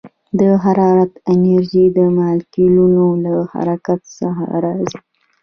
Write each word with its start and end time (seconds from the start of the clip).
د 0.39 0.41
حرارت 0.63 1.11
انرژي 1.33 1.85
د 1.97 1.99
مالیکولونو 2.17 3.05
له 3.23 3.33
حرکت 3.51 4.01
څخه 4.19 4.43
راځي. 4.65 4.99